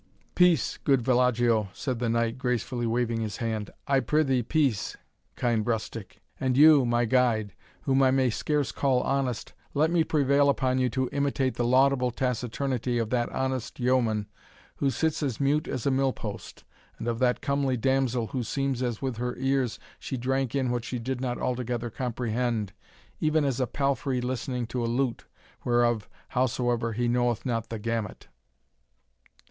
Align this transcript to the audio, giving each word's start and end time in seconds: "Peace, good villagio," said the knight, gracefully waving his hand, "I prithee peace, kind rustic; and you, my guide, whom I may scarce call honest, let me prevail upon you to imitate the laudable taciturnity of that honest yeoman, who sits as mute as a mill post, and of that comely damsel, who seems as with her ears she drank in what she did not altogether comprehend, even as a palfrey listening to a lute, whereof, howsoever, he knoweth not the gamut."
"Peace, 0.33 0.77
good 0.83 1.03
villagio," 1.03 1.67
said 1.73 1.99
the 1.99 2.09
knight, 2.09 2.39
gracefully 2.39 2.87
waving 2.87 3.21
his 3.21 3.37
hand, 3.37 3.69
"I 3.87 3.99
prithee 3.99 4.41
peace, 4.41 4.97
kind 5.35 5.63
rustic; 5.63 6.23
and 6.39 6.57
you, 6.57 6.85
my 6.87 7.05
guide, 7.05 7.53
whom 7.83 8.01
I 8.01 8.09
may 8.09 8.31
scarce 8.31 8.71
call 8.71 9.01
honest, 9.01 9.53
let 9.75 9.91
me 9.91 10.03
prevail 10.03 10.49
upon 10.49 10.79
you 10.79 10.89
to 10.89 11.07
imitate 11.11 11.53
the 11.53 11.65
laudable 11.67 12.09
taciturnity 12.09 12.97
of 12.97 13.11
that 13.11 13.29
honest 13.29 13.79
yeoman, 13.79 14.25
who 14.77 14.89
sits 14.89 15.21
as 15.21 15.39
mute 15.39 15.67
as 15.67 15.85
a 15.85 15.91
mill 15.91 16.13
post, 16.13 16.63
and 16.97 17.07
of 17.07 17.19
that 17.19 17.41
comely 17.41 17.77
damsel, 17.77 18.25
who 18.25 18.41
seems 18.41 18.81
as 18.81 19.03
with 19.03 19.17
her 19.17 19.35
ears 19.37 19.77
she 19.99 20.17
drank 20.17 20.55
in 20.55 20.71
what 20.71 20.83
she 20.83 20.97
did 20.97 21.21
not 21.21 21.37
altogether 21.37 21.91
comprehend, 21.91 22.73
even 23.19 23.45
as 23.45 23.59
a 23.59 23.67
palfrey 23.67 24.19
listening 24.19 24.65
to 24.65 24.83
a 24.83 24.87
lute, 24.89 25.25
whereof, 25.63 26.09
howsoever, 26.29 26.93
he 26.93 27.07
knoweth 27.07 27.45
not 27.45 27.69
the 27.69 27.77
gamut." 27.77 28.29